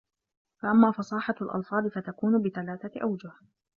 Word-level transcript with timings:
فَأَمَّا 0.61 0.91
فَصَاحَةُ 0.91 1.35
الْأَلْفَاظِ 1.41 1.87
فَتَكُونُ 1.87 2.41
بِثَلَاثَةِ 2.41 3.01
أَوْجُهٍ 3.03 3.31